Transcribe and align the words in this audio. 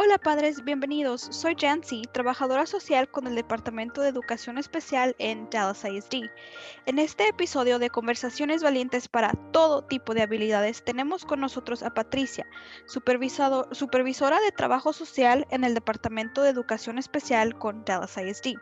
Hola 0.00 0.16
padres, 0.16 0.62
bienvenidos. 0.62 1.22
Soy 1.32 1.56
Jancy, 1.58 2.02
trabajadora 2.12 2.66
social 2.66 3.10
con 3.10 3.26
el 3.26 3.34
Departamento 3.34 4.00
de 4.00 4.10
Educación 4.10 4.56
Especial 4.56 5.16
en 5.18 5.50
Dallas 5.50 5.84
ISD. 5.84 6.30
En 6.86 7.00
este 7.00 7.26
episodio 7.26 7.80
de 7.80 7.90
Conversaciones 7.90 8.62
Valientes 8.62 9.08
para 9.08 9.32
todo 9.50 9.82
tipo 9.82 10.14
de 10.14 10.22
habilidades, 10.22 10.84
tenemos 10.84 11.24
con 11.24 11.40
nosotros 11.40 11.82
a 11.82 11.90
Patricia, 11.90 12.46
supervisora 12.86 14.38
de 14.40 14.52
Trabajo 14.52 14.92
Social 14.92 15.48
en 15.50 15.64
el 15.64 15.74
Departamento 15.74 16.42
de 16.42 16.50
Educación 16.50 16.98
Especial 16.98 17.58
con 17.58 17.84
Dallas 17.84 18.16
ISD. 18.16 18.54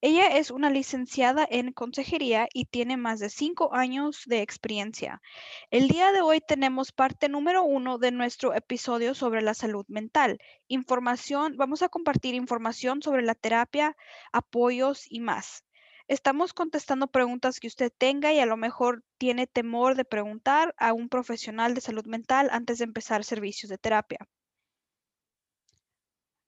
Ella 0.00 0.36
es 0.36 0.50
una 0.50 0.70
licenciada 0.70 1.46
en 1.48 1.72
consejería 1.72 2.48
y 2.52 2.66
tiene 2.66 2.96
más 2.96 3.20
de 3.20 3.30
cinco 3.30 3.72
años 3.72 4.24
de 4.26 4.42
experiencia. 4.42 5.22
El 5.70 5.88
día 5.88 6.12
de 6.12 6.20
hoy 6.20 6.40
tenemos 6.40 6.92
parte 6.92 7.28
número 7.28 7.62
uno 7.62 7.96
de 7.96 8.10
nuestro 8.10 8.54
episodio 8.54 9.14
sobre 9.14 9.40
la 9.40 9.54
salud 9.54 9.86
mental 9.88 10.38
información, 10.74 11.56
vamos 11.56 11.82
a 11.82 11.88
compartir 11.88 12.34
información 12.34 13.00
sobre 13.00 13.22
la 13.22 13.34
terapia, 13.34 13.96
apoyos 14.32 15.06
y 15.08 15.20
más. 15.20 15.64
Estamos 16.06 16.52
contestando 16.52 17.06
preguntas 17.06 17.60
que 17.60 17.66
usted 17.66 17.90
tenga 17.96 18.32
y 18.34 18.38
a 18.38 18.46
lo 18.46 18.58
mejor 18.58 19.02
tiene 19.16 19.46
temor 19.46 19.94
de 19.94 20.04
preguntar 20.04 20.74
a 20.76 20.92
un 20.92 21.08
profesional 21.08 21.72
de 21.74 21.80
salud 21.80 22.04
mental 22.04 22.50
antes 22.52 22.78
de 22.78 22.84
empezar 22.84 23.24
servicios 23.24 23.70
de 23.70 23.78
terapia. 23.78 24.18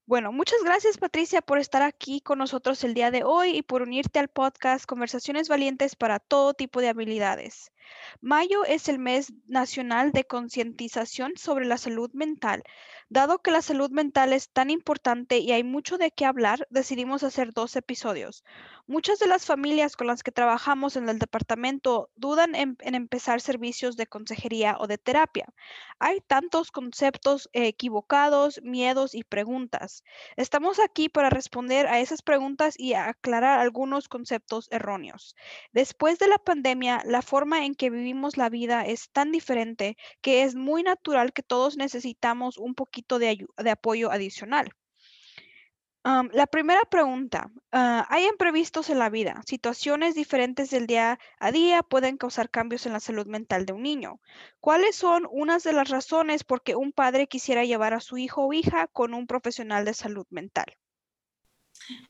Bueno, 0.05 0.31
muchas 0.31 0.63
gracias 0.63 0.99
Patricia 0.99 1.43
por 1.43 1.59
estar 1.59 1.83
aquí 1.83 2.21
con 2.21 2.39
nosotros 2.39 2.85
el 2.85 2.95
día 2.95 3.11
de 3.11 3.25
hoy 3.25 3.57
y 3.57 3.63
por 3.63 3.83
unirte 3.83 4.19
al 4.19 4.29
podcast 4.29 4.85
Conversaciones 4.85 5.49
Valientes 5.49 5.97
para 5.97 6.21
todo 6.21 6.55
tipo 6.55 6.81
de 6.81 6.91
habilidades. 6.91 7.73
Mayo 8.21 8.65
es 8.65 8.89
el 8.89 8.99
mes 8.99 9.33
nacional 9.47 10.13
de 10.13 10.25
concientización 10.25 11.33
sobre 11.37 11.67
la 11.67 11.79
salud 11.79 12.11
mental. 12.13 12.63
Dado 13.09 13.39
que 13.39 13.53
la 13.53 13.63
salud 13.63 13.91
mental 13.91 14.33
es 14.33 14.51
tan 14.51 14.69
importante 14.69 15.39
y 15.39 15.53
hay 15.53 15.63
mucho 15.63 15.97
de 15.97 16.11
qué 16.11 16.25
hablar, 16.25 16.67
decidimos 16.71 17.23
hacer 17.23 17.53
dos 17.53 17.77
episodios. 17.77 18.43
Muchas 18.89 19.21
de 19.21 19.29
las 19.29 19.47
familias 19.47 19.97
con 19.97 20.09
las 20.09 20.25
que 20.25 20.33
trabajamos 20.33 20.97
en 20.97 21.09
el 21.09 21.21
departamento 21.21 22.11
dudan 22.17 22.57
en, 22.57 22.77
empezar 22.81 23.41
servicios 23.41 23.97
de 23.97 24.09
consejería 24.09 24.77
o 24.81 24.89
de 24.89 24.99
terapia. 24.99 25.47
Hay 26.01 26.21
tantos 26.21 26.73
conceptos 26.73 27.49
equivocados, 27.53 28.61
miedos 28.63 29.15
y 29.15 29.23
preguntas. 29.23 30.03
Estamos 30.37 30.81
aquí 30.81 31.09
para 31.09 31.31
responder 31.31 31.87
a 31.87 32.01
esas 32.01 32.23
preguntas 32.23 32.75
y 32.77 32.95
aclarar 32.95 33.61
algunos 33.61 34.09
conceptos 34.09 34.69
erróneos. 34.73 35.37
Después 35.73 36.19
de 36.19 36.27
la 36.27 36.39
pandemia, 36.39 37.03
la 37.05 37.23
forma 37.23 37.65
en 37.65 37.75
que 37.77 37.91
vivimos 37.91 38.37
la 38.37 38.49
vida 38.49 38.85
es 38.85 39.11
tan 39.11 39.33
diferente 39.33 39.97
que 40.21 40.43
es 40.43 40.55
muy 40.55 40.83
natural 40.83 41.33
que 41.33 41.43
todos 41.43 41.77
necesitamos 41.77 42.59
un 42.59 42.75
poquito 42.75 43.19
de, 43.19 43.47
apoyo 43.71 44.11
adicional. 44.11 44.71
la 46.05 46.47
primera 46.47 46.83
pregunta, 46.89 47.51
ah, 47.73 48.07
¿hay 48.09 48.27
imprevistos 48.27 48.91
en 48.91 48.99
la 48.99 49.11
vida? 49.11 49.43
Situaciones 49.47 50.15
diferentes 50.15 50.71
del 50.71 50.87
día 50.87 51.19
a 51.41 51.53
día 51.53 51.83
pueden 51.83 52.17
causar 52.17 52.49
cambios 52.51 52.87
en 52.87 52.93
la 52.93 53.01
salud 53.01 53.27
mental 53.27 53.67
de 53.67 53.73
un 53.73 53.83
niño. 53.83 54.21
¿Cuáles 54.61 54.97
son 54.97 55.27
unas 55.31 55.63
de 55.65 55.73
las 55.73 55.89
razones 55.89 56.45
por 56.45 56.63
qué 56.63 56.77
un 56.77 56.93
padre 56.93 57.27
quisiera 57.27 57.65
llevar 57.65 57.93
a 57.95 58.01
su 58.01 58.19
hijo 58.19 58.47
o 58.47 58.53
hija 58.53 58.87
con 58.89 59.15
un 59.15 59.27
profesional 59.27 59.85
de 59.85 59.95
salud 59.95 60.27
mental? 60.31 60.67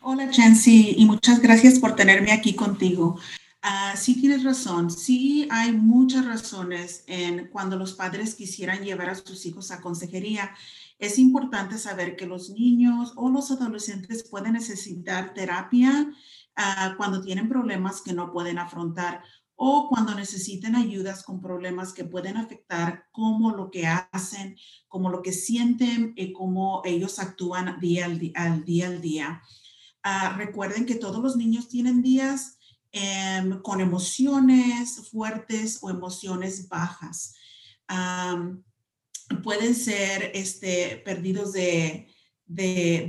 Hola, 0.01 0.31
Chancy, 0.31 0.95
y 0.97 1.05
muchas 1.05 1.41
gracias 1.41 1.79
por 1.79 1.97
tenerme 1.97 2.33
aquí 2.33 2.55
contigo. 2.55 3.19
Ah, 3.69 3.97
sí 3.97 4.15
tienes 4.21 4.45
razón, 4.45 4.93
sí 4.93 5.49
hay 5.51 5.73
muchas 5.73 6.25
razones 6.25 7.03
en 7.09 7.49
cuando 7.49 7.77
los 7.77 7.95
padres 7.95 8.37
quisieran 8.37 8.85
llevar 8.85 9.11
a 9.11 9.17
sus 9.17 9.45
hijos 9.45 9.73
a 9.73 9.81
consejería. 9.81 10.55
Es 11.01 11.19
importante 11.19 11.77
saber 11.77 12.15
que 12.15 12.27
los 12.27 12.51
niños 12.51 13.13
o 13.17 13.29
los 13.29 13.51
adolescentes 13.51 14.23
pueden 14.23 14.53
necesitar 14.53 15.35
terapia 15.35 16.13
ah, 16.55 16.95
cuando 16.97 17.21
tienen 17.21 17.49
problemas 17.49 18.03
que 18.03 18.13
no 18.13 18.31
pueden 18.31 18.59
afrontar 18.59 19.25
o 19.57 19.89
cuando 19.89 20.15
necesiten 20.15 20.77
ayudas 20.77 21.25
con 21.25 21.41
problemas 21.41 21.93
que 21.93 22.05
pueden 22.05 22.37
afectar 22.37 23.07
cómo 23.11 23.51
lo 23.51 23.73
que 23.73 23.89
hacen, 23.89 24.57
cómo 24.87 25.11
lo 25.11 25.23
que 25.23 25.33
sienten 25.33 26.13
y 26.15 26.33
cómo 26.33 26.83
ellos 26.85 27.19
actúan 27.19 27.81
día 27.81 28.05
al 28.05 28.21
día. 28.21 28.33
Al 28.37 29.01
día, 29.01 29.43
ah, 30.05 30.37
recuerden 30.39 30.87
que 30.87 30.95
todos 30.95 31.21
los 31.21 31.37
niños 31.37 31.67
tienen 31.67 32.01
días 32.01 32.57
Em, 32.99 33.61
con 33.61 33.83
emociones 33.83 35.11
fuertes 35.11 35.81
o 35.83 35.91
emociones 35.91 36.67
bajas. 36.67 37.35
pueden 39.43 39.75
ser 39.75 40.31
este, 40.33 41.03
perdidos 41.05 41.53
de, 41.53 42.09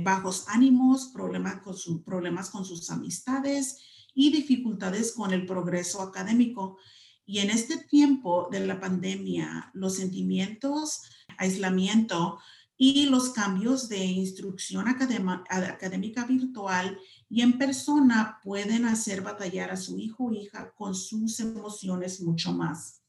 bajos 0.04 0.44
ánimos, 0.48 1.06
problemas 1.14 1.62
con, 1.62 2.04
problemas 2.04 2.50
con 2.50 2.66
sus 2.66 2.90
amistades 2.90 3.78
y 4.14 4.30
dificultades 4.30 5.12
con 5.12 5.32
el 5.32 5.46
progreso 5.46 6.02
académico. 6.02 6.76
Y 7.24 7.38
en 7.38 7.48
este 7.48 7.78
tiempo 7.78 8.48
de 8.50 8.66
la 8.66 8.80
pandemia, 8.80 9.70
los 9.72 9.96
sentimientos, 9.96 11.00
aislamiento 11.38 12.38
y 12.80 13.06
los 13.06 13.30
cambios 13.30 13.88
de 13.88 14.04
instrucción 14.04 14.86
académica 14.86 16.24
virtual 16.24 16.96
y 17.28 17.42
en 17.42 17.58
persona 17.58 18.38
pueden 18.42 18.86
hacer 18.86 19.20
batallar 19.20 19.72
a 19.72 19.76
su 19.76 19.98
hijo 19.98 20.26
o 20.26 20.32
hija 20.32 20.72
con 20.76 20.94
sus 20.94 21.40
emociones 21.40 22.20
mucho 22.20 22.52
más. 22.52 23.02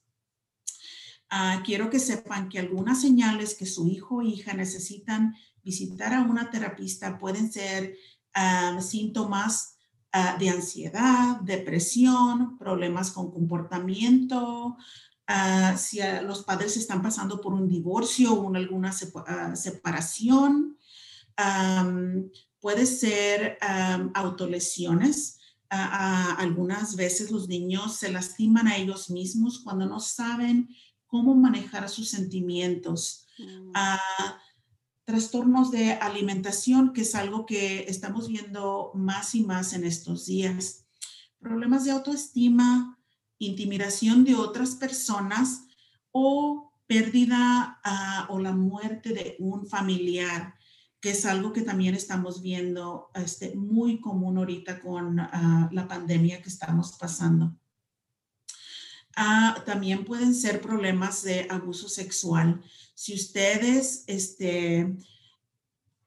Ah, 1.30 1.62
quiero 1.64 1.92
que 1.92 2.00
sepan 2.00 2.50
que 2.50 2.58
algunas 2.58 3.02
señales 3.02 3.56
que 3.56 3.68
su 3.68 3.88
hijo 3.88 4.18
o 4.18 4.22
hija 4.24 4.54
necesitan 4.54 5.36
visitar 5.64 6.14
a 6.14 6.24
una 6.24 6.50
terapista 6.50 7.20
pueden 7.20 7.52
ser 7.52 7.96
ah, 8.34 8.82
síntomas 8.82 9.78
ah, 10.12 10.36
de 10.40 10.50
ansiedad, 10.50 11.42
depresión, 11.42 12.58
problemas 12.58 13.12
con 13.12 13.30
comportamiento, 13.30 14.78
si 15.78 16.00
los 16.24 16.44
padres 16.44 16.78
están 16.78 17.02
pasando 17.02 17.40
por 17.40 17.54
un 17.54 17.68
divorcio 17.68 18.34
o 18.34 18.54
alguna 18.56 18.92
separación, 18.92 20.78
Puede 22.60 22.86
ser 22.86 23.58
autolesiones. 24.14 25.38
algunas 25.70 26.96
veces 26.96 27.32
los 27.32 27.48
niños 27.48 27.96
se 27.96 28.12
lastiman 28.12 28.68
a 28.68 28.78
ellos 28.78 29.10
mismos 29.10 29.60
cuando 29.60 29.86
no 29.86 30.00
saben 30.00 30.70
cómo 31.06 31.36
manejar 31.36 31.90
sus 31.90 32.10
sentimientos. 32.10 33.26
Mm. 33.38 33.72
trastornos 35.06 35.72
de 35.72 35.94
alimentación, 35.94 36.94
que 36.94 37.02
es 37.02 37.16
algo 37.16 37.48
que 37.48 37.86
estamos 37.88 38.28
viendo 38.28 38.92
más 38.94 39.34
y 39.34 39.44
más 39.44 39.74
en 39.74 39.84
estos 39.84 40.28
días. 40.28 40.86
Problemas 41.40 41.84
de 41.86 41.92
autoestima, 41.92 42.99
intimidación 43.40 44.24
de 44.24 44.36
otras 44.36 44.76
personas 44.76 45.64
o 46.12 46.72
pérdida 46.88 47.80
ah, 47.84 48.28
o 48.30 48.40
la 48.40 48.52
muerte 48.52 49.10
de 49.10 49.36
un 49.40 49.66
familiar 49.66 50.56
que 51.00 51.12
es 51.12 51.26
algo 51.26 51.54
que 51.54 51.62
también 51.62 51.96
estamos 51.96 52.42
viendo 52.42 53.10
este, 53.16 53.56
muy 53.56 54.02
común 54.02 54.38
ahorita 54.38 54.82
con 54.82 55.20
ah, 55.20 55.70
la 55.72 55.88
pandemia 55.88 56.42
que 56.42 56.50
estamos 56.50 56.98
pasando. 57.00 57.56
Ah, 59.16 59.64
también 59.66 60.04
pueden 60.04 60.34
ser 60.34 60.62
problemas 60.62 61.24
de 61.24 61.48
abuso 61.50 61.88
sexual. 61.88 62.62
Si 62.94 63.14
ustedes 63.14 64.04
este, 64.08 64.98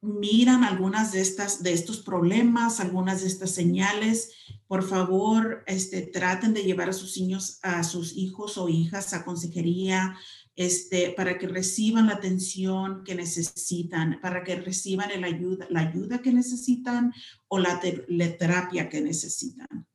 miran 0.03 0.65
algunas 0.65 1.13
de, 1.13 1.21
estas, 1.21 1.63
de 1.63 1.73
estos 1.73 2.01
problemas, 2.01 2.81
algunas 2.81 3.23
de 3.23 3.29
estas 3.29 3.53
señales, 3.53 4.33
por 4.67 4.83
favor, 4.83 5.63
este, 5.67 6.03
traten 6.03 6.53
de 6.53 6.65
llevar 6.65 6.91
a 6.91 6.93
sus 6.93 7.17
niños, 7.17 7.61
a 7.63 7.85
sus 7.85 8.17
hijos 8.17 8.59
o 8.59 8.69
hijas 8.69 9.15
a 9.15 9.25
consejería, 9.25 10.17
este, 10.57 11.13
para 11.13 11.39
que 11.39 11.47
reciban 11.47 12.09
la 12.09 12.15
atención 12.15 13.05
que 13.05 13.15
necesitan, 13.15 14.19
para 14.21 14.43
que 14.43 14.57
reciban 14.57 15.09
la 15.21 15.27
ayuda, 15.29 15.67
la 15.71 15.81
ayuda 15.81 16.21
que 16.21 16.33
necesitan 16.33 17.13
o 17.49 17.59
la, 17.59 17.81
terapia 17.81 18.89
que 18.89 19.01
necesitan. 19.01 19.87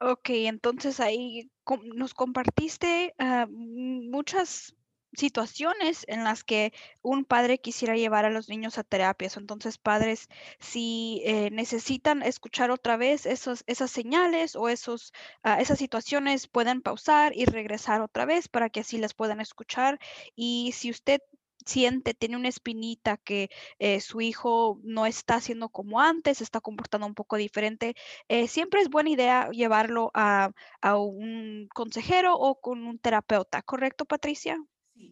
Ok, 0.00 0.30
entonces 0.30 1.00
ahí 1.00 1.50
nos 1.94 2.14
compartiste 2.14 3.14
ah, 3.18 3.46
muchas 3.50 4.74
situaciones 5.16 6.04
en 6.08 6.24
las 6.24 6.44
que 6.44 6.72
un 7.02 7.24
padre 7.24 7.58
quisiera 7.58 7.96
llevar 7.96 8.24
a 8.24 8.30
los 8.30 8.48
niños 8.48 8.78
a 8.78 8.84
terapias. 8.84 9.36
Entonces, 9.36 9.78
padres, 9.78 10.28
si 10.60 11.22
eh, 11.24 11.50
necesitan 11.50 12.22
escuchar 12.22 12.70
otra 12.70 12.96
vez 12.96 13.26
esos, 13.26 13.64
esas 13.66 13.90
señales 13.90 14.56
o 14.56 14.68
esos, 14.68 15.12
ah, 15.42 15.60
esas 15.60 15.78
situaciones, 15.78 16.48
pueden 16.48 16.82
pausar 16.82 17.32
y 17.36 17.44
regresar 17.46 18.00
otra 18.00 18.24
vez 18.26 18.48
para 18.48 18.70
que 18.70 18.80
así 18.80 18.98
las 18.98 19.14
puedan 19.14 19.40
escuchar. 19.40 19.98
Y 20.34 20.72
si 20.72 20.90
usted 20.90 21.20
siente, 21.66 22.14
tiene 22.14 22.36
una 22.36 22.48
espinita 22.48 23.16
que 23.16 23.50
eh, 23.78 24.00
su 24.00 24.20
hijo 24.20 24.80
no 24.82 25.06
está 25.06 25.36
haciendo 25.36 25.68
como 25.68 26.00
antes, 26.00 26.40
está 26.40 26.60
comportando 26.60 27.06
un 27.06 27.14
poco 27.14 27.36
diferente, 27.36 27.94
eh, 28.28 28.48
siempre 28.48 28.80
es 28.80 28.90
buena 28.90 29.10
idea 29.10 29.50
llevarlo 29.50 30.10
a, 30.14 30.50
a 30.80 30.96
un 30.98 31.68
consejero 31.74 32.34
o 32.36 32.60
con 32.60 32.86
un 32.86 32.98
terapeuta, 32.98 33.62
¿correcto, 33.62 34.04
Patricia? 34.04 34.58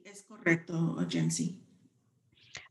Es 0.05 0.23
correcto, 0.25 0.97
Jensi. 1.09 1.63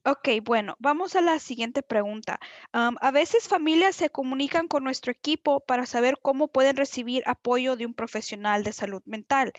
Ok, 0.03 0.29
bueno, 0.43 0.75
vamos 0.79 1.15
a 1.15 1.21
la 1.21 1.37
siguiente 1.37 1.83
pregunta. 1.83 2.39
A 2.71 3.11
veces 3.11 3.47
familias 3.47 3.95
se 3.95 4.09
comunican 4.09 4.67
con 4.67 4.83
nuestro 4.83 5.11
equipo 5.11 5.59
para 5.59 5.85
saber 5.85 6.17
cómo 6.19 6.47
pueden 6.47 6.75
recibir 6.75 7.21
apoyo 7.27 7.75
de 7.75 7.85
un 7.85 7.93
profesional 7.93 8.63
de 8.63 8.73
salud 8.73 9.03
mental. 9.05 9.53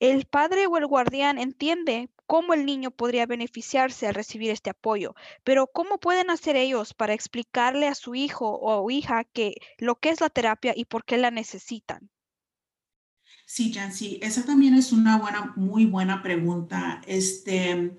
El 0.00 0.26
padre 0.26 0.66
o 0.66 0.76
el 0.76 0.86
guardián 0.86 1.38
entiende 1.38 2.10
cómo 2.26 2.52
el 2.52 2.66
niño 2.66 2.90
podría 2.90 3.26
beneficiarse 3.26 4.08
al 4.08 4.14
recibir 4.14 4.50
este 4.50 4.70
apoyo, 4.70 5.14
pero 5.44 5.68
¿cómo 5.68 5.98
pueden 5.98 6.30
hacer 6.30 6.56
ellos 6.56 6.92
para 6.92 7.14
explicarle 7.14 7.86
a 7.86 7.94
su 7.94 8.14
hijo 8.14 8.58
o 8.60 8.90
hija 8.90 9.24
que 9.24 9.54
lo 9.78 9.96
que 9.96 10.10
es 10.10 10.20
la 10.20 10.30
terapia 10.30 10.74
y 10.76 10.86
por 10.86 11.04
qué 11.04 11.16
la 11.16 11.30
necesitan? 11.30 12.10
Sí, 13.48 13.72
Jancy, 13.72 14.18
esa 14.22 14.44
también 14.44 14.74
es 14.74 14.90
una 14.90 15.18
buena, 15.18 15.52
muy 15.54 15.86
buena 15.86 16.20
pregunta. 16.20 17.00
Este, 17.06 17.96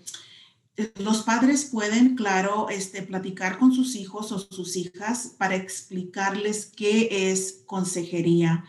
los 1.00 1.24
padres 1.24 1.70
pueden, 1.72 2.16
claro, 2.18 2.68
este, 2.70 3.02
platicar 3.02 3.58
con 3.58 3.72
sus 3.72 3.96
hijos 3.96 4.34
o 4.34 4.40
sus 4.40 4.76
hijas 4.76 5.36
para 5.38 5.56
explicarles 5.56 6.72
qué 6.76 7.32
es 7.32 7.64
consejería. 7.66 8.66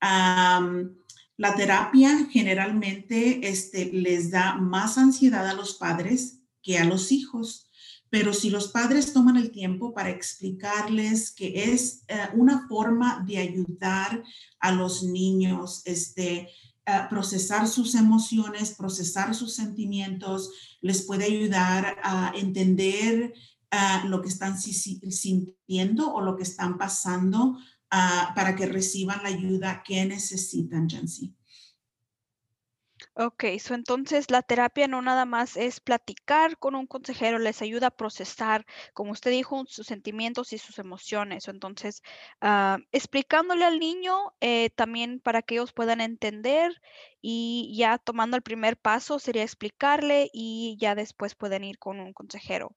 La 0.00 1.54
terapia 1.56 2.26
generalmente 2.32 3.48
este, 3.48 3.92
les 3.92 4.32
da 4.32 4.56
más 4.56 4.98
ansiedad 4.98 5.46
a 5.46 5.54
los 5.54 5.74
padres 5.74 6.40
que 6.62 6.78
a 6.78 6.84
los 6.84 7.12
hijos, 7.12 7.67
pero 8.10 8.32
si 8.32 8.50
los 8.50 8.68
padres 8.68 9.12
toman 9.12 9.36
el 9.36 9.50
tiempo 9.50 9.92
para 9.92 10.10
explicarles 10.10 11.30
que 11.30 11.72
es 11.72 12.04
eh, 12.08 12.28
una 12.34 12.66
forma 12.68 13.24
de 13.26 13.38
ayudar 13.38 14.22
a 14.60 14.72
los 14.72 15.02
niños, 15.02 15.82
este, 15.84 16.48
procesar 17.10 17.68
sus 17.68 17.94
emociones, 17.94 18.74
procesar 18.74 19.34
sus 19.34 19.54
sentimientos, 19.54 20.50
les 20.80 21.02
puede 21.02 21.24
ayudar 21.26 21.98
a 22.02 22.32
entender 22.34 23.34
ah, 23.70 24.04
lo 24.08 24.22
que 24.22 24.28
están 24.28 24.58
si- 24.58 24.72
si- 24.72 24.98
sintiendo 25.10 26.10
o 26.14 26.22
lo 26.22 26.34
que 26.34 26.44
están 26.44 26.78
pasando 26.78 27.58
ah, 27.90 28.32
para 28.34 28.56
que 28.56 28.64
reciban 28.64 29.22
la 29.22 29.28
ayuda 29.28 29.82
que 29.86 30.06
necesitan, 30.06 30.88
Jancy. 30.88 31.34
Ok, 33.20 33.44
so 33.58 33.74
entonces 33.74 34.30
la 34.30 34.42
terapia 34.42 34.86
no 34.86 35.02
nada 35.02 35.24
más 35.24 35.56
es 35.56 35.80
platicar 35.80 36.56
con 36.56 36.76
un 36.76 36.86
consejero, 36.86 37.40
les 37.40 37.62
ayuda 37.62 37.88
a 37.88 37.90
procesar, 37.90 38.64
como 38.94 39.10
usted 39.10 39.32
dijo, 39.32 39.64
sus 39.66 39.88
sentimientos 39.88 40.52
y 40.52 40.58
sus 40.58 40.78
emociones. 40.78 41.48
Entonces, 41.48 42.02
ah, 42.40 42.78
explicándole 42.92 43.64
al 43.64 43.80
niño 43.80 44.14
eh, 44.40 44.70
también 44.70 45.18
para 45.18 45.42
que 45.42 45.56
ellos 45.56 45.72
puedan 45.72 46.00
entender 46.00 46.80
y 47.20 47.74
ya 47.76 47.98
tomando 47.98 48.36
el 48.36 48.42
primer 48.42 48.76
paso 48.76 49.18
sería 49.18 49.42
explicarle 49.42 50.30
y 50.32 50.76
ya 50.78 50.94
después 50.94 51.34
pueden 51.34 51.64
ir 51.64 51.76
con 51.80 51.98
un 51.98 52.12
consejero. 52.12 52.76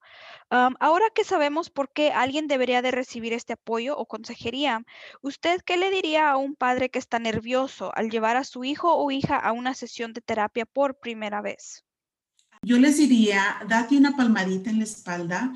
Am, 0.50 0.74
ahora 0.80 1.06
que 1.14 1.22
sabemos 1.22 1.70
por 1.70 1.92
qué 1.92 2.10
alguien 2.10 2.48
debería 2.48 2.82
de 2.82 2.90
recibir 2.90 3.32
este 3.32 3.52
apoyo 3.52 3.96
o 3.96 4.06
consejería, 4.06 4.84
¿Usted 5.20 5.60
qué 5.64 5.76
le 5.76 5.90
diría 5.90 6.30
a 6.30 6.36
un 6.36 6.56
padre 6.56 6.90
que 6.90 6.98
está 6.98 7.20
nervioso 7.20 7.92
al 7.94 8.10
llevar 8.10 8.36
a 8.36 8.42
su 8.44 8.64
hijo 8.64 8.94
o 8.96 9.10
hija 9.12 9.38
a 9.38 9.52
una 9.52 9.74
sesión 9.74 10.12
de 10.12 10.20
terapia 10.20 10.31
por 10.66 10.98
primera 11.00 11.42
vez? 11.42 11.84
Yo 12.62 12.78
les 12.78 12.96
diría, 12.96 13.56
date 13.68 13.96
una 13.96 14.16
palmadita 14.16 14.70
en 14.70 14.78
la 14.78 14.84
espalda, 14.84 15.52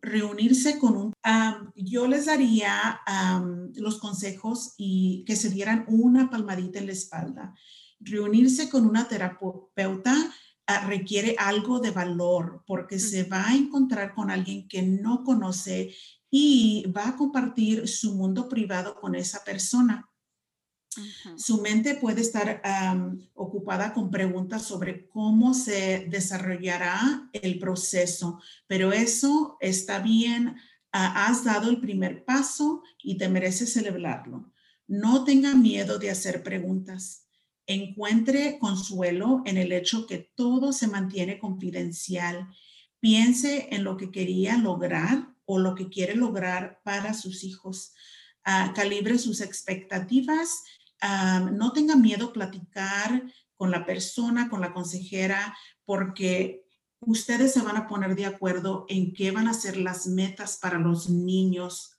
reunirse 0.00 0.78
con 0.78 0.96
un... 0.96 1.12
yo 1.74 2.06
les 2.06 2.26
daría 2.26 3.00
los 3.74 3.98
consejos 3.98 4.74
y 4.78 5.24
que 5.26 5.36
se 5.36 5.50
dieran 5.50 5.84
una 5.88 6.30
palmadita 6.30 6.78
en 6.78 6.86
la 6.86 6.92
espalda. 6.92 7.54
Reunirse 8.00 8.70
con 8.70 8.86
una 8.86 9.08
terapeuta 9.08 10.14
ah, 10.66 10.86
requiere 10.86 11.34
algo 11.36 11.80
de 11.80 11.90
valor 11.90 12.62
porque 12.66 12.98
se 12.98 13.24
va 13.24 13.48
a 13.48 13.54
encontrar 13.54 14.14
con 14.14 14.30
alguien 14.30 14.68
que 14.68 14.82
no 14.82 15.24
conoce 15.24 15.94
y 16.30 16.84
va 16.96 17.08
a 17.08 17.16
compartir 17.16 17.88
su 17.88 18.14
mundo 18.14 18.48
privado 18.48 18.94
con 18.94 19.14
esa 19.14 19.42
persona. 19.44 20.07
Su 21.36 21.60
mente 21.60 21.94
puede 21.94 22.22
estar 22.22 22.62
ocupada 23.34 23.92
con 23.92 24.10
preguntas 24.10 24.62
sobre 24.62 25.06
cómo 25.08 25.54
se 25.54 26.06
desarrollará 26.08 27.28
el 27.32 27.58
proceso, 27.58 28.40
pero 28.66 28.92
eso 28.92 29.56
está 29.60 30.00
bien. 30.00 30.56
has 30.90 31.44
dado 31.44 31.70
el 31.70 31.80
primer 31.80 32.24
paso 32.24 32.82
y 33.02 33.16
te 33.16 33.28
mereces 33.28 33.72
celebrarlo. 33.72 34.50
No 34.86 35.24
tenga 35.24 35.54
miedo 35.54 35.98
de 35.98 36.10
hacer 36.10 36.42
preguntas. 36.42 37.26
Encuentre 37.66 38.58
consuelo 38.58 39.42
en 39.44 39.58
el 39.58 39.72
hecho 39.72 40.06
que 40.06 40.30
todo 40.34 40.72
se 40.72 40.88
mantiene 40.88 41.38
confidencial. 41.38 42.48
Piense 42.98 43.68
en 43.70 43.84
lo 43.84 43.98
que 43.98 44.10
quería 44.10 44.56
lograr 44.56 45.28
o 45.44 45.58
lo 45.58 45.74
que 45.74 45.90
quiere 45.90 46.14
lograr 46.14 46.80
para 46.82 47.12
sus 47.12 47.44
hijos. 47.44 47.92
Ah, 48.44 48.72
calibre 48.74 49.18
sus 49.18 49.42
expectativas 49.42 50.62
No 51.02 51.72
tenga 51.72 51.96
miedo 51.96 52.32
platicar 52.32 53.22
con 53.56 53.70
la 53.70 53.84
persona, 53.84 54.48
con 54.48 54.60
la 54.60 54.72
consejera, 54.72 55.56
porque 55.84 56.64
ustedes 57.00 57.52
se 57.52 57.62
van 57.62 57.76
a 57.76 57.86
poner 57.86 58.14
de 58.16 58.26
acuerdo 58.26 58.86
en 58.88 59.12
qué 59.12 59.30
van 59.30 59.48
a 59.48 59.54
ser 59.54 59.76
las 59.76 60.06
metas 60.06 60.58
para 60.60 60.78
los 60.78 61.08
niños. 61.08 61.98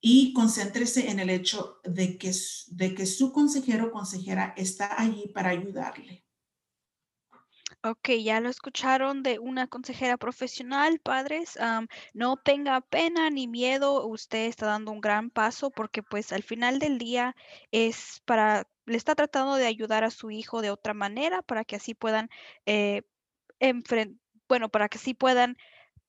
y 0.00 0.32
concéntrese 0.32 1.10
en 1.10 1.18
el 1.18 1.28
hecho 1.28 1.80
de 1.82 2.18
que, 2.18 2.32
de 2.68 2.94
que 2.94 3.04
su 3.04 3.32
consejero 3.32 3.86
o 3.86 3.90
consejera 3.90 4.54
está 4.56 5.00
allí 5.00 5.28
para 5.34 5.50
ayudarle. 5.50 6.27
Ok, 7.90 8.10
ya 8.22 8.40
lo 8.40 8.50
escucharon 8.50 9.22
de 9.22 9.38
una 9.38 9.66
consejera 9.66 10.18
profesional, 10.18 10.98
padres. 11.00 11.56
am, 11.58 11.88
no 12.12 12.36
tenga 12.36 12.82
pena 12.82 13.30
ni 13.30 13.48
miedo, 13.48 14.06
usted 14.06 14.46
está 14.46 14.66
dando 14.66 14.92
un 14.92 15.00
gran 15.00 15.30
paso 15.30 15.70
porque 15.70 16.02
pues 16.02 16.32
al 16.32 16.42
final 16.42 16.80
del 16.80 16.98
día 16.98 17.34
es 17.72 18.20
para, 18.26 18.68
le 18.84 18.96
está 18.98 19.14
tratando 19.14 19.54
de 19.54 19.66
ayudar 19.66 20.04
a 20.04 20.10
su 20.10 20.30
hijo 20.30 20.60
de 20.60 20.70
otra 20.70 20.92
manera 20.92 21.40
para 21.40 21.64
que 21.64 21.76
así 21.76 21.94
puedan, 21.94 22.28
eh, 22.66 23.04
bueno, 24.48 24.68
para 24.68 24.90
que 24.90 24.98
así 24.98 25.14
puedan 25.14 25.56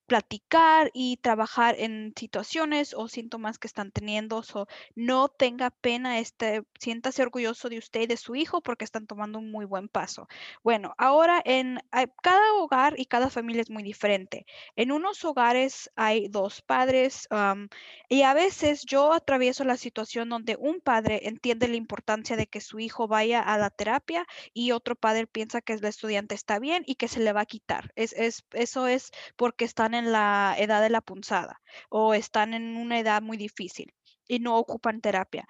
platicar 0.10 0.90
y 0.94 1.18
trabajar 1.18 1.76
en 1.78 2.14
situaciones 2.18 2.96
o 2.96 3.08
síntomas 3.08 3.60
que 3.60 3.68
están 3.68 3.92
teniendo. 3.92 4.42
So, 4.42 4.68
no 4.96 5.30
tenga 5.30 5.70
pena, 5.70 6.18
este, 6.20 6.64
siéntase 6.80 7.22
orgulloso 7.22 7.70
de 7.70 7.78
usted 7.78 8.02
y 8.02 8.08
de 8.08 8.18
su 8.18 8.36
hijo 8.36 8.62
porque 8.62 8.86
están 8.86 9.06
tomando 9.06 9.38
un 9.38 9.52
muy 9.52 9.66
buen 9.66 9.88
paso. 9.88 10.28
Bueno, 10.64 10.96
ahora 10.98 11.42
en 11.46 11.80
cada 12.24 12.54
hogar 12.56 13.00
y 13.00 13.06
cada 13.06 13.30
familia 13.30 13.62
es 13.62 13.70
muy 13.70 13.84
diferente. 13.84 14.48
En 14.76 14.92
unos 14.92 15.24
hogares 15.24 15.92
hay 15.96 16.28
dos 16.28 16.64
padres 16.64 17.28
am, 17.30 17.70
y 18.10 18.24
a 18.24 18.34
veces 18.34 18.84
yo 18.86 19.14
atravieso 19.14 19.64
la 19.64 19.78
situación 19.78 20.30
donde 20.30 20.58
un 20.60 20.82
padre 20.82 21.28
entiende 21.28 21.68
la 21.68 21.76
importancia 21.76 22.36
de 22.36 22.48
que 22.48 22.62
su 22.62 22.80
hijo 22.80 23.08
vaya 23.08 23.42
a 23.42 23.60
la 23.60 23.70
terapia 23.70 24.26
y 24.54 24.72
otro 24.72 24.96
padre 24.96 25.28
piensa 25.28 25.62
que 25.62 25.74
el 25.74 25.86
estudiante 25.86 26.34
está 26.34 26.58
bien 26.58 26.84
y 26.88 26.96
que 26.96 27.08
se 27.08 27.20
le 27.20 27.32
va 27.32 27.42
a 27.42 27.46
quitar. 27.46 27.92
Es, 27.96 28.14
es, 28.14 28.44
eso 28.54 28.88
es 28.88 29.12
porque 29.36 29.66
están 29.66 29.94
en 29.94 29.99
la 30.06 30.56
edad 30.58 30.82
de 30.82 30.90
la 30.90 31.02
punzada 31.02 31.62
o 31.90 32.14
están 32.14 32.54
en 32.54 32.78
una 32.78 33.00
edad 33.00 33.22
muy 33.22 33.38
difícil 33.38 33.94
y 34.30 34.40
no 34.40 34.58
ocupan 34.58 35.02
terapia. 35.02 35.46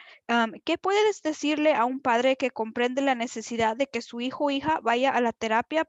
¿qué 0.65 0.77
puedes 0.77 1.21
decirle 1.21 1.73
a 1.73 1.85
un 1.85 1.99
padre 1.99 2.37
que 2.37 2.49
comprende 2.49 3.01
la 3.01 3.13
necesidad 3.13 3.75
de 3.75 3.87
que 3.87 4.01
su 4.01 4.21
hijo 4.21 4.45
o 4.45 4.49
hija 4.51 4.79
vaya 4.81 5.11
a 5.11 5.21
la 5.21 5.33
terapia 5.33 5.87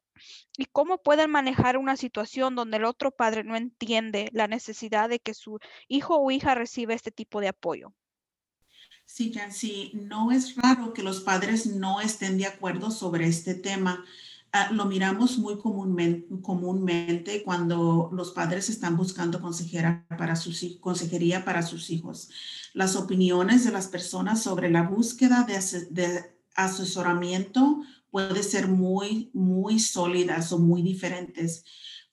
y 0.59 0.67
cómo 0.67 0.99
pueden 0.99 1.31
manejar 1.31 1.79
una 1.79 1.97
situación 1.97 2.57
donde 2.57 2.79
el 2.79 2.85
otro 2.85 3.13
padre 3.13 3.45
no 3.45 3.57
entiende 3.57 4.29
la 4.33 4.49
necesidad 4.49 5.09
de 5.09 5.21
que 5.21 5.35
su 5.35 5.59
hijo 5.89 6.17
o 6.19 6.31
hija 6.31 6.55
reciba 6.55 6.93
este 6.93 7.13
tipo 7.13 7.41
de 7.41 7.49
apoyo? 7.49 7.95
Sí, 9.07 9.33
Jancy, 9.33 9.93
no 9.95 10.31
es 10.31 10.55
raro 10.57 10.93
que 10.93 11.03
los 11.03 11.21
padres 11.21 11.67
no 11.67 12.01
estén 12.01 12.39
de 12.39 12.47
acuerdo 12.47 12.91
sobre 12.93 13.27
este 13.27 13.55
tema. 13.55 14.05
Ah, 14.53 14.71
lo 14.73 14.85
miramos 14.87 15.39
muy 15.39 15.59
comúnmente, 15.59 17.45
cuando 17.45 18.11
los 18.13 18.33
padres 18.33 18.69
están 18.69 18.97
buscando 18.97 19.41
consejera 19.41 20.05
para 20.19 20.35
sus, 20.35 20.79
consejería 20.81 21.45
para 21.45 21.63
sus 21.63 21.89
hijos. 21.91 22.31
Las 22.75 22.97
opiniones 22.97 23.65
de 23.65 23.71
las 23.71 23.87
personas 23.87 24.43
sobre 24.43 24.69
la 24.69 24.83
búsqueda 24.83 25.45
de, 25.45 25.61
de 25.91 26.37
asesoramiento 26.57 27.81
puede 28.11 28.43
ser 28.43 28.67
muy, 28.67 29.31
muy 29.35 29.79
sólidas 29.79 30.51
o 30.53 30.59
muy 30.59 30.83
diferentes. 30.83 31.65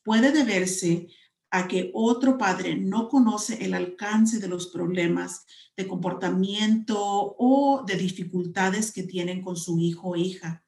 Puede 0.04 0.32
deberse 0.32 1.08
a 1.50 1.68
que 1.68 1.90
otro 1.96 2.38
padre 2.38 2.76
no 2.76 3.10
conoce 3.10 3.66
el 3.66 3.74
alcance 3.74 4.40
de 4.40 4.48
los 4.48 4.68
problemas 4.68 5.48
de 5.76 5.88
comportamiento 5.88 7.00
o 7.00 7.84
de 7.88 7.96
dificultades 7.96 8.92
que 8.92 9.04
tienen 9.04 9.42
con 9.42 9.58
su 9.58 9.80
hijo 9.80 10.10
o 10.10 10.16
hija. 10.16 10.67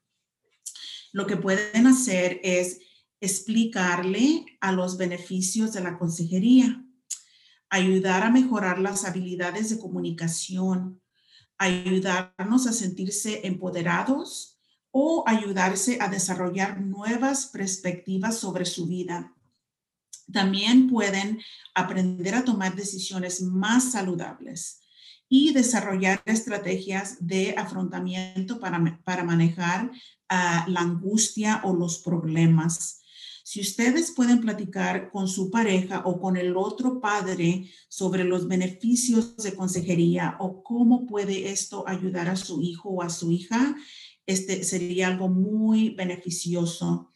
Lo 1.12 1.26
que 1.26 1.36
pueden 1.36 1.86
hacer 1.86 2.40
es 2.42 2.80
explicarle 3.20 4.46
a 4.60 4.72
los 4.72 4.96
beneficios 4.96 5.72
de 5.72 5.82
la 5.82 5.98
consejería, 5.98 6.84
ayudar 7.68 8.22
a 8.22 8.30
mejorar 8.30 8.78
las 8.78 9.04
habilidades 9.04 9.70
de 9.70 9.78
comunicación, 9.78 11.00
ayudarnos 11.58 12.66
a 12.66 12.72
sentirse 12.72 13.46
empoderados 13.46 14.58
o 14.90 15.22
ayudarse 15.26 15.98
a 16.00 16.08
desarrollar 16.08 16.80
nuevas 16.80 17.46
perspectivas 17.46 18.38
sobre 18.38 18.64
su 18.64 18.86
vida. 18.86 19.34
También 20.32 20.88
pueden 20.88 21.40
aprender 21.74 22.34
a 22.34 22.44
tomar 22.44 22.74
decisiones 22.74 23.42
más 23.42 23.92
saludables 23.92 24.80
y 25.28 25.52
desarrollar 25.52 26.22
estrategias 26.24 27.16
de 27.20 27.54
afrontamiento 27.56 28.58
para, 28.58 29.00
para 29.04 29.22
manejar 29.22 29.90
la 30.30 30.80
angustia 30.80 31.60
o 31.64 31.74
los 31.74 31.98
problemas. 31.98 33.00
Si 33.42 33.60
ustedes 33.60 34.12
pueden 34.12 34.40
platicar 34.40 35.10
con 35.10 35.26
su 35.26 35.50
pareja 35.50 36.02
o 36.04 36.20
con 36.20 36.36
el 36.36 36.56
otro 36.56 37.00
padre 37.00 37.68
sobre 37.88 38.22
los 38.22 38.46
beneficios 38.46 39.36
de 39.38 39.56
consejería 39.56 40.36
o 40.38 40.62
cómo 40.62 41.04
puede 41.04 41.50
esto 41.50 41.82
ayudar 41.88 42.28
a 42.28 42.36
su 42.36 42.62
hijo 42.62 42.90
o 42.90 43.02
a 43.02 43.10
su 43.10 43.32
hija, 43.32 43.74
este 44.24 44.62
sería 44.62 45.08
algo 45.08 45.28
muy 45.28 45.90
beneficioso. 45.90 47.10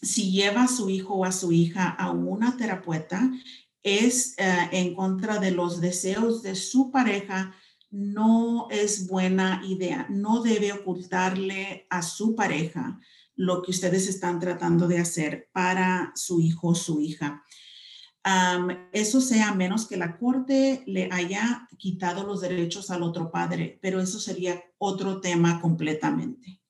si 0.00 0.30
lleva 0.30 0.62
a 0.62 0.68
su 0.68 0.88
hijo 0.88 1.14
o 1.14 1.24
a 1.26 1.32
su 1.32 1.52
hija 1.52 1.90
a 1.90 2.10
una 2.10 2.56
terapeuta, 2.56 3.30
es 3.82 4.34
eh, 4.38 4.68
en 4.72 4.94
contra 4.94 5.38
de 5.38 5.50
los 5.50 5.80
deseos 5.80 6.42
de 6.42 6.54
su 6.54 6.90
pareja, 6.90 7.54
no 7.96 8.68
es 8.70 9.08
buena 9.08 9.62
idea. 9.64 10.06
No 10.10 10.42
debe 10.42 10.70
ocultarle 10.70 11.86
a 11.88 12.02
su 12.02 12.36
pareja 12.36 13.00
lo 13.36 13.62
que 13.62 13.70
ustedes 13.70 14.06
están 14.06 14.38
tratando 14.38 14.86
de 14.86 14.98
hacer 14.98 15.48
para 15.50 16.12
su 16.14 16.40
hijo 16.40 16.68
o 16.68 16.74
su 16.74 17.00
hija. 17.00 17.42
eso 18.92 19.20
sea 19.20 19.54
menos 19.54 19.86
que 19.86 19.96
la 19.96 20.18
corte 20.18 20.82
le 20.86 21.08
haya 21.10 21.66
quitado 21.78 22.24
los 22.24 22.42
derechos 22.42 22.90
al 22.90 23.02
otro 23.02 23.30
padre, 23.30 23.78
pero 23.80 24.00
eso 24.00 24.20
sería 24.20 24.62
otro 24.76 25.20
tema 25.20 25.60
completamente. 25.60 26.60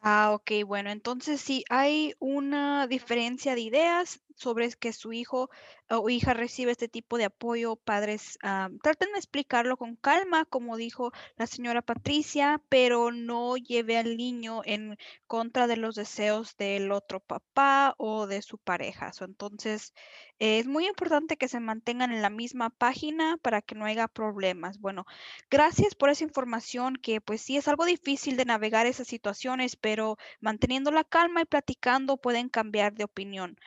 Ah, 0.00 0.32
ok, 0.34 0.66
bueno, 0.66 0.90
entonces 0.90 1.40
sí 1.40 1.64
hay 1.70 2.14
una 2.18 2.86
diferencia 2.86 3.54
de 3.54 3.62
ideas 3.62 4.20
sobre 4.36 4.70
que 4.72 4.92
su 4.92 5.12
hijo 5.12 5.50
o 5.88 6.08
hija 6.10 6.34
recibe 6.34 6.72
este 6.72 6.88
tipo 6.88 7.18
de 7.18 7.24
apoyo, 7.24 7.76
padres 7.76 8.38
ah, 8.42 8.68
traten 8.82 9.12
de 9.12 9.18
explicarlo 9.18 9.76
con 9.76 9.96
calma, 9.96 10.44
como 10.44 10.76
dijo 10.76 11.12
la 11.36 11.46
señora 11.46 11.82
Patricia, 11.82 12.60
pero 12.68 13.12
no 13.12 13.56
lleve 13.56 13.96
al 13.96 14.16
niño 14.16 14.62
en 14.64 14.96
contra 15.26 15.66
de 15.66 15.76
los 15.76 15.94
deseos 15.94 16.56
del 16.56 16.92
otro 16.92 17.20
papá 17.20 17.94
o 17.98 18.26
de 18.26 18.42
su 18.42 18.58
pareja. 18.58 19.10
entonces, 19.20 19.94
es 20.38 20.66
muy 20.66 20.86
importante 20.86 21.36
que 21.38 21.48
se 21.48 21.60
mantengan 21.60 22.12
en 22.12 22.20
la 22.22 22.30
misma 22.30 22.70
página 22.70 23.38
para 23.38 23.62
que 23.62 23.74
no 23.74 23.86
haya 23.86 24.06
problemas. 24.08 24.78
Bueno, 24.80 25.06
gracias 25.50 25.94
por 25.94 26.10
esa 26.10 26.24
información 26.24 26.96
que 26.96 27.20
pues 27.20 27.40
sí 27.40 27.56
es 27.56 27.68
algo 27.68 27.84
difícil 27.86 28.36
de 28.36 28.44
navegar 28.44 28.86
esas 28.86 29.08
situaciones, 29.08 29.76
pero 29.76 30.18
manteniendo 30.40 30.90
la 30.90 31.04
calma 31.04 31.42
y 31.42 31.46
platicando 31.46 32.18
pueden 32.18 32.48
cambiar 32.50 32.94
de 32.94 33.04
opinión 33.04 33.58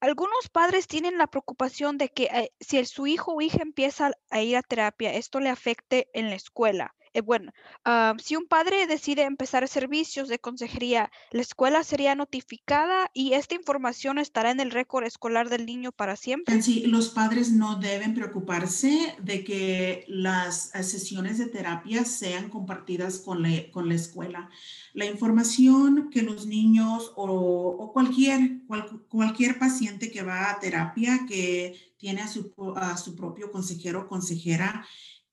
algunos 0.00 0.48
padres 0.52 0.86
tienen 0.86 1.18
la 1.18 1.26
preocupación 1.26 1.98
de 1.98 2.08
que 2.08 2.24
eh, 2.24 2.52
si 2.60 2.78
el, 2.78 2.86
su 2.86 3.06
hijo 3.06 3.34
o 3.34 3.40
hija 3.40 3.62
empieza 3.62 4.12
a 4.30 4.40
ir 4.40 4.56
a 4.56 4.62
terapia, 4.62 5.14
esto 5.14 5.40
le 5.40 5.50
afecte 5.50 6.08
en 6.12 6.30
la 6.30 6.36
escuela. 6.36 6.94
Eh, 7.14 7.20
bueno, 7.20 7.52
ah, 7.84 8.14
si 8.22 8.36
un 8.36 8.46
padre 8.46 8.86
decide 8.86 9.22
empezar 9.22 9.66
servicios 9.68 10.28
de 10.28 10.38
consejería, 10.38 11.10
la 11.30 11.42
escuela 11.42 11.84
sería 11.84 12.14
notificada 12.14 13.10
y 13.14 13.32
esta 13.34 13.54
información 13.54 14.18
estará 14.18 14.50
en 14.50 14.60
el 14.60 14.70
récord 14.70 15.04
escolar 15.04 15.48
del 15.48 15.66
niño 15.66 15.92
para 15.92 16.16
siempre. 16.16 16.60
Sí, 16.62 16.86
los 16.86 17.10
padres 17.10 17.50
no 17.52 17.76
deben 17.76 18.14
preocuparse 18.14 19.16
de 19.20 19.44
que 19.44 20.04
las 20.08 20.74
eh, 20.74 20.82
sesiones 20.82 21.38
de 21.38 21.46
terapia 21.46 22.04
sean 22.04 22.48
compartidas 22.50 23.18
con 23.18 23.42
la, 23.42 23.70
con 23.70 23.88
la 23.88 23.94
escuela. 23.94 24.50
La 24.94 25.06
información 25.06 26.10
que 26.10 26.22
los 26.22 26.46
niños 26.46 27.12
o, 27.16 27.90
cualquier, 27.92 28.62
cualquier 29.08 29.58
paciente 29.58 30.10
que 30.10 30.22
va 30.22 30.50
a 30.50 30.60
terapia, 30.60 31.20
que 31.28 31.94
tiene 31.98 32.22
a 32.22 32.28
su, 32.28 32.52
a 32.76 32.96
su 32.96 33.14
propio 33.14 33.50
consejero 33.50 34.02
o 34.02 34.08
consejera, 34.08 34.86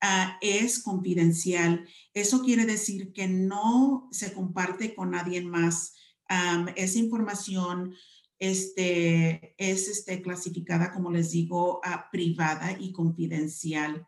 Ah, 0.07 0.37
es 0.39 0.83
confidencial. 0.83 1.87
Eso 2.13 2.43
quiere 2.43 2.67
decir 2.67 3.11
que 3.11 3.27
no 3.27 4.07
se 4.11 4.33
comparte 4.33 4.93
con 4.93 5.09
nadie 5.09 5.41
más. 5.41 5.95
esa 6.75 6.99
información 6.99 7.95
este, 8.37 9.55
es 9.57 9.87
este, 9.87 10.21
clasificada, 10.21 10.93
como 10.93 11.09
les 11.09 11.31
digo, 11.31 11.79
uh, 11.79 12.11
privada 12.11 12.77
y 12.79 12.91
confidencial. 12.91 14.07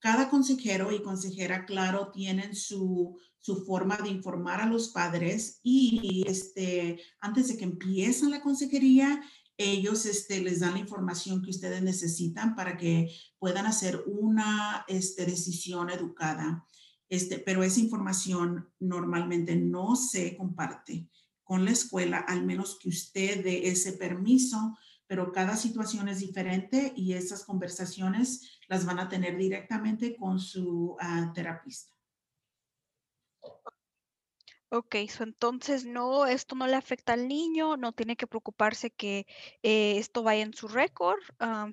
cada 0.00 0.28
consejero 0.28 0.92
y 0.92 1.02
consejera, 1.02 1.64
claro, 1.64 2.10
tienen 2.12 2.54
su, 2.54 3.18
su, 3.40 3.64
forma 3.64 3.96
de 3.96 4.10
informar 4.10 4.60
a 4.60 4.66
los 4.66 4.88
padres 4.90 5.60
y 5.62 6.24
este, 6.26 7.00
antes 7.20 7.48
de 7.48 7.56
que 7.56 7.64
empiecen 7.64 8.30
la 8.30 8.42
consejería, 8.42 9.22
ellos 9.56 10.06
este, 10.06 10.40
les 10.40 10.60
dan 10.60 10.74
la 10.74 10.80
información 10.80 11.42
que 11.42 11.50
ustedes 11.50 11.82
necesitan 11.82 12.54
para 12.54 12.76
que 12.76 13.14
puedan 13.38 13.66
hacer 13.66 14.02
una 14.06 14.84
este, 14.88 15.26
decisión 15.26 15.90
educada. 15.90 16.66
Este, 17.08 17.38
pero 17.38 17.62
esa 17.62 17.80
información 17.80 18.68
normalmente 18.80 19.54
no 19.56 19.94
se 19.94 20.36
comparte 20.36 21.08
con 21.44 21.64
la 21.64 21.70
escuela, 21.70 22.18
al 22.18 22.44
menos 22.44 22.78
que 22.80 22.88
usted 22.88 23.44
dé 23.44 23.68
ese 23.68 23.92
permiso, 23.92 24.76
pero 25.06 25.30
cada 25.30 25.56
situación 25.56 26.08
es 26.08 26.20
diferente 26.20 26.92
y 26.96 27.12
esas 27.12 27.44
conversaciones 27.44 28.58
las 28.68 28.86
van 28.86 28.98
a 28.98 29.08
tener 29.08 29.36
directamente 29.36 30.16
con 30.16 30.40
su 30.40 30.92
uh, 30.92 31.32
terapista. 31.34 31.94
Ok, 34.76 34.96
entonces 35.20 35.84
no, 35.84 36.26
esto 36.26 36.56
no 36.56 36.66
le 36.66 36.74
afecta 36.74 37.12
al 37.12 37.28
niño, 37.28 37.76
no 37.76 37.92
tiene 37.92 38.16
que 38.16 38.26
preocuparse 38.26 38.90
que 38.90 39.24
eh, 39.62 39.98
esto 39.98 40.24
vaya 40.24 40.42
en 40.42 40.52
su 40.52 40.66
récord, 40.66 41.20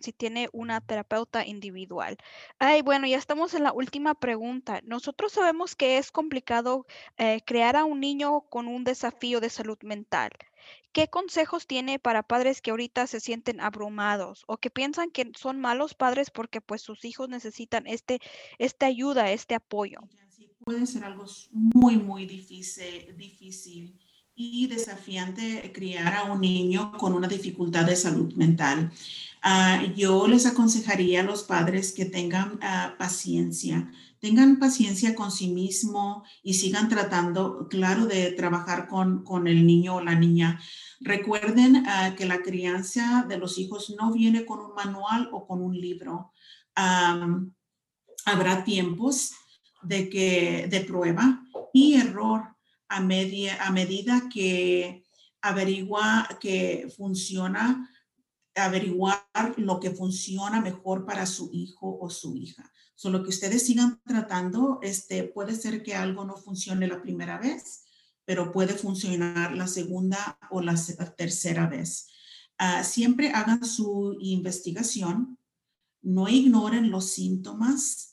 si 0.01 0.13
tiene 0.13 0.49
una 0.53 0.81
terapeuta 0.81 1.43
individual. 1.43 2.15
Ay, 2.59 2.83
bueno, 2.83 3.07
ya 3.07 3.17
estamos 3.17 3.55
en 3.55 3.63
la 3.63 3.73
última 3.73 4.13
pregunta. 4.13 4.81
Nosotros 4.83 5.31
sabemos 5.31 5.75
que 5.75 5.97
es 5.97 6.11
complicado 6.11 6.85
eh, 7.17 7.41
crear 7.43 7.75
a 7.75 7.85
un 7.85 8.01
niño 8.01 8.41
con 8.51 8.67
un 8.67 8.83
desafío 8.83 9.39
de 9.39 9.49
salud 9.49 9.79
mental. 9.81 10.29
¿Qué 10.91 11.07
consejos 11.07 11.65
tiene 11.65 11.97
para 11.97 12.21
padres 12.21 12.61
que 12.61 12.69
ahorita 12.69 13.07
se 13.07 13.19
sienten 13.19 13.61
abrumados 13.61 14.43
o 14.45 14.57
que 14.57 14.69
piensan 14.69 15.09
que 15.09 15.31
son 15.35 15.59
malos 15.59 15.95
padres 15.95 16.29
porque 16.29 16.61
pues 16.61 16.83
sus 16.83 17.03
hijos 17.03 17.29
necesitan 17.29 17.87
este, 17.87 18.19
esta 18.59 18.85
ayuda, 18.85 19.31
este 19.31 19.55
apoyo? 19.55 20.01
Puede 20.63 20.85
ser 20.85 21.03
algo 21.03 21.25
muy, 21.51 21.97
muy 21.97 22.25
difícil, 22.25 23.15
difícil 23.17 23.99
y 24.35 24.67
desafiante 24.67 25.71
criar 25.73 26.13
a 26.15 26.23
un 26.31 26.41
niño 26.41 26.93
con 26.97 27.13
una 27.13 27.27
dificultad 27.27 27.85
de 27.85 27.95
salud 27.95 28.33
mental. 28.33 28.91
Ah, 29.41 29.83
yo 29.95 30.27
les 30.27 30.45
aconsejaría 30.45 31.21
a 31.21 31.23
los 31.23 31.43
padres 31.43 31.93
que 31.93 32.05
tengan 32.05 32.59
ah, 32.61 32.95
paciencia, 32.97 33.91
tengan 34.19 34.59
paciencia 34.59 35.15
con 35.15 35.31
sí 35.31 35.49
mismo 35.49 36.23
y 36.43 36.53
sigan 36.53 36.89
tratando, 36.89 37.67
claro, 37.69 38.05
de 38.05 38.31
trabajar 38.31 38.87
con, 38.87 39.23
con 39.23 39.47
el 39.47 39.65
niño 39.65 39.95
o 39.95 40.01
la 40.01 40.15
niña. 40.15 40.59
Recuerden 40.99 41.83
ah, 41.87 42.15
que 42.15 42.25
la 42.25 42.41
crianza 42.41 43.25
de 43.27 43.37
los 43.37 43.57
hijos 43.57 43.93
no 43.99 44.11
viene 44.13 44.45
con 44.45 44.59
un 44.59 44.73
manual 44.75 45.29
o 45.31 45.45
con 45.47 45.61
un 45.61 45.75
libro. 45.79 46.31
habrá 48.25 48.63
tiempos 48.63 49.33
de, 49.83 50.09
que, 50.09 50.67
de 50.69 50.81
prueba 50.81 51.43
y 51.73 51.95
error 51.95 52.55
a, 52.87 52.99
media, 53.01 53.63
a 53.65 53.71
medida 53.71 54.29
que 54.31 55.03
averigua 55.41 56.27
que 56.39 56.91
funciona, 56.95 57.89
averiguar 58.55 59.23
lo 59.57 59.79
que 59.79 59.91
funciona 59.91 60.61
mejor 60.61 61.05
para 61.05 61.25
su 61.25 61.49
hijo 61.53 61.97
o 61.99 62.09
su 62.09 62.35
hija. 62.35 62.69
Solo 62.95 63.23
que 63.23 63.29
ustedes 63.29 63.65
sigan 63.65 63.99
tratando, 64.05 64.79
este, 64.83 65.23
puede 65.23 65.55
ser 65.55 65.81
que 65.81 65.95
algo 65.95 66.23
no 66.25 66.37
funcione 66.37 66.87
la 66.87 67.01
primera 67.01 67.39
vez, 67.39 67.85
pero 68.25 68.51
puede 68.51 68.75
funcionar 68.75 69.55
la 69.55 69.67
segunda 69.67 70.37
o 70.51 70.61
la 70.61 70.75
tercera 71.17 71.67
vez. 71.67 72.07
Ah, 72.57 72.83
siempre 72.83 73.31
hagan 73.31 73.65
su 73.65 74.17
investigación, 74.19 75.39
no 76.03 76.27
ignoren 76.27 76.91
los 76.91 77.11
síntomas, 77.11 78.10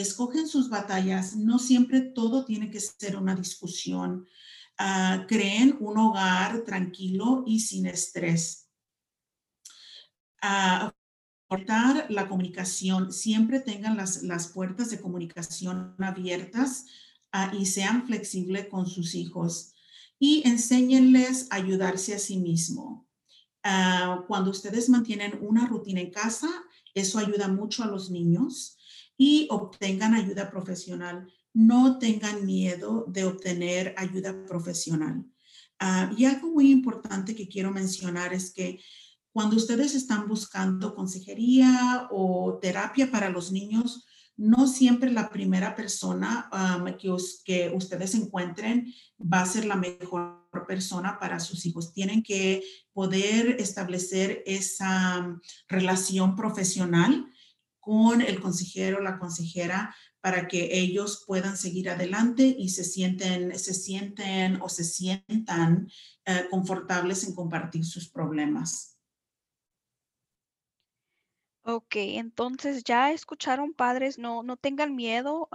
escogen 0.00 0.48
sus 0.48 0.68
batallas, 0.68 1.36
no 1.36 1.58
siempre 1.58 2.00
todo 2.00 2.44
tiene 2.44 2.70
que 2.70 2.80
ser 2.80 3.16
una 3.16 3.34
discusión. 3.34 4.26
Ah, 4.78 5.26
creen 5.28 5.76
un 5.80 5.98
hogar 5.98 6.64
tranquilo 6.64 7.44
y 7.46 7.60
sin 7.60 7.86
estrés. 7.86 8.68
Uh, 10.42 10.90
la 12.08 12.28
comunicación, 12.28 13.12
siempre 13.12 13.60
tengan 13.60 13.96
las, 13.96 14.22
las, 14.22 14.48
puertas 14.48 14.90
de 14.90 15.00
comunicación 15.00 15.94
abiertas 15.98 16.86
ah, 17.32 17.52
y 17.58 17.66
sean 17.66 18.06
flexibles 18.06 18.68
con 18.68 18.86
sus 18.86 19.14
hijos 19.14 19.74
y 20.18 20.46
enséñenles 20.48 21.48
a 21.50 21.56
ayudarse 21.56 22.14
a 22.14 22.18
sí 22.18 22.38
mismo. 22.38 23.06
cuando 24.28 24.50
ustedes 24.50 24.88
mantienen 24.88 25.38
una 25.42 25.66
rutina 25.66 26.00
en 26.00 26.10
casa, 26.10 26.48
eso 26.94 27.18
ayuda 27.18 27.48
mucho 27.48 27.82
a 27.82 27.86
los 27.86 28.10
niños 28.10 28.78
y 29.20 29.46
obtengan 29.50 30.14
ayuda 30.14 30.50
profesional. 30.50 31.30
No 31.52 31.98
tengan 31.98 32.46
miedo 32.46 33.04
de 33.06 33.26
obtener 33.26 33.94
ayuda 33.98 34.46
profesional. 34.46 35.26
Ah, 35.78 36.10
y 36.16 36.24
algo 36.24 36.48
muy 36.48 36.70
importante 36.70 37.34
que 37.34 37.46
quiero 37.46 37.70
mencionar 37.70 38.32
es 38.32 38.50
que 38.50 38.80
cuando 39.30 39.56
ustedes 39.56 39.94
están 39.94 40.26
buscando 40.26 40.94
consejería 40.94 42.08
o 42.10 42.58
terapia 42.62 43.10
para 43.10 43.28
los 43.28 43.52
niños, 43.52 44.06
no 44.38 44.66
siempre 44.66 45.12
la 45.12 45.28
primera 45.28 45.76
persona 45.76 46.48
que, 46.98 47.14
que, 47.44 47.70
ustedes 47.74 48.14
encuentren 48.14 48.90
va 49.20 49.42
a 49.42 49.46
ser 49.46 49.66
la 49.66 49.76
mejor 49.76 50.48
persona 50.66 51.18
para 51.18 51.40
sus 51.40 51.66
hijos. 51.66 51.92
Tienen 51.92 52.22
que 52.22 52.62
poder 52.94 53.60
establecer 53.60 54.42
esa 54.46 55.38
relación 55.68 56.36
profesional 56.36 57.30
con 57.80 58.20
el 58.20 58.40
consejero, 58.40 59.00
la 59.00 59.18
consejera, 59.18 59.94
para 60.20 60.48
que 60.48 60.78
ellos 60.78 61.24
puedan 61.26 61.56
seguir 61.56 61.90
adelante 61.90 62.54
y 62.58 62.68
se 62.68 62.84
sienten, 62.84 63.58
se 63.58 63.74
sienten 63.74 64.60
o 64.60 64.68
se 64.68 64.84
sientan 64.84 65.90
eh, 66.26 66.46
confortables 66.50 67.24
en 67.24 67.34
compartir 67.34 67.84
sus 67.84 68.08
problemas. 68.08 68.90
Ok, 71.62 71.96
entonces 71.96 72.84
ya 72.84 73.12
escucharon 73.12 73.74
padres, 73.74 74.18
no, 74.18 74.42
no 74.42 74.56
tengan 74.56 74.96
miedo 74.96 75.48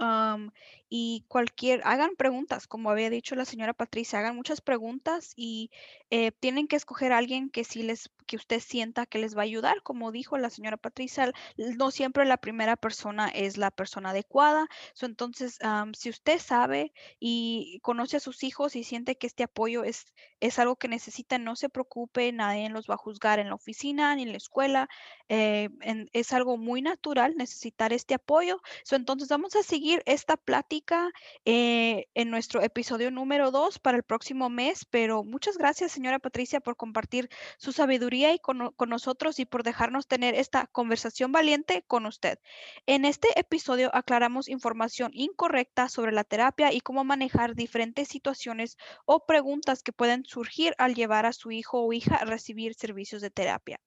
y 0.88 1.24
cualquier, 1.26 1.82
hagan 1.84 2.14
preguntas, 2.16 2.68
como 2.68 2.90
había 2.90 3.10
dicho 3.10 3.34
la 3.34 3.44
señora 3.44 3.74
Patricia, 3.74 4.20
hagan 4.20 4.36
muchas 4.36 4.60
preguntas 4.60 5.32
y 5.34 5.70
eh, 6.10 6.30
tienen 6.30 6.68
que 6.68 6.76
escoger 6.76 7.12
a 7.12 7.18
alguien 7.18 7.50
que 7.50 7.64
sí 7.64 7.82
les, 7.82 8.08
que 8.26 8.36
usted 8.36 8.60
sienta 8.60 9.06
que 9.06 9.18
les 9.18 9.36
va 9.36 9.42
a 9.42 9.44
ayudar, 9.44 9.82
como 9.82 10.12
dijo 10.12 10.36
la 10.36 10.50
señora 10.50 10.76
Patricia, 10.76 11.32
no 11.56 11.90
siempre 11.90 12.24
la 12.24 12.36
primera 12.36 12.76
persona 12.76 13.28
es 13.28 13.56
la 13.56 13.70
persona 13.70 14.10
adecuada, 14.10 14.66
entonces 15.00 15.58
si 15.94 16.10
usted 16.10 16.38
sabe 16.38 16.92
y 17.20 17.80
conoce 17.82 18.16
a 18.16 18.20
sus 18.20 18.42
hijos 18.42 18.76
y 18.76 18.84
siente 18.84 19.16
que 19.16 19.26
este 19.26 19.44
apoyo 19.44 19.84
es, 19.84 20.06
es 20.40 20.58
algo 20.58 20.76
que 20.76 20.88
necesitan, 20.88 21.44
no 21.44 21.56
se 21.56 21.68
preocupe, 21.68 22.32
nadie 22.32 22.68
los 22.68 22.90
va 22.90 22.94
a 22.94 22.98
juzgar 22.98 23.38
en 23.38 23.48
la 23.48 23.54
oficina 23.54 24.14
ni 24.14 24.24
en 24.24 24.32
la 24.32 24.38
escuela, 24.38 24.88
eh, 25.28 25.68
es 26.12 26.32
algo 26.32 26.56
muy 26.56 26.82
natural 26.82 27.36
necesitar 27.36 27.92
este 27.92 28.14
apoyo, 28.14 28.60
entonces 28.90 29.28
vamos 29.28 29.54
a 29.54 29.62
seguir 29.62 30.02
esta 30.06 30.36
plática 30.36 31.10
eh, 31.44 32.06
en 32.14 32.30
nuestro 32.30 32.62
episodio 32.62 33.10
número 33.10 33.50
dos 33.50 33.78
para 33.78 33.96
el 33.96 34.02
próximo 34.02 34.50
mes, 34.50 34.84
pero 34.84 35.22
muchas 35.22 35.56
gracias, 35.58 35.92
señora 35.92 36.18
Patricia, 36.18 36.60
por 36.60 36.76
compartir 36.76 37.28
su 37.58 37.72
sabiduría 37.72 38.15
y 38.16 38.38
con, 38.38 38.74
nosotros 38.88 39.38
y 39.38 39.44
por 39.44 39.62
dejarnos 39.62 40.06
tener 40.06 40.34
esta 40.34 40.66
conversación 40.66 41.32
valiente 41.32 41.84
con 41.86 42.06
usted. 42.06 42.38
En 42.86 43.04
este 43.04 43.28
episodio 43.38 43.90
aclaramos 43.94 44.48
información 44.48 45.10
incorrecta 45.14 45.88
sobre 45.88 46.12
la 46.12 46.24
terapia 46.24 46.72
y 46.72 46.80
cómo 46.80 47.04
manejar 47.04 47.54
diferentes 47.54 48.08
situaciones 48.08 48.76
o 49.04 49.26
preguntas 49.26 49.82
que 49.82 49.92
pueden 49.92 50.24
surgir 50.24 50.74
al 50.78 50.94
llevar 50.94 51.26
a 51.26 51.32
su 51.32 51.50
hijo 51.50 51.82
o 51.82 51.92
hija 51.92 52.16
a 52.16 52.24
recibir 52.24 52.74
servicios 52.74 53.22
de 53.22 53.30
terapia. 53.30 53.80